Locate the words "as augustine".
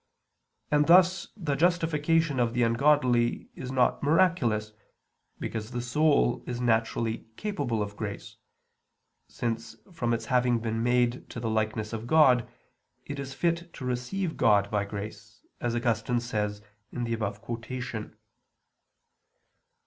15.59-16.19